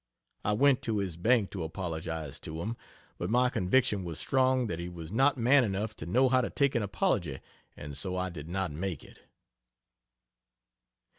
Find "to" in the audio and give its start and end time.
0.81-0.97, 1.51-1.61, 2.39-2.59, 5.97-6.07, 6.41-6.49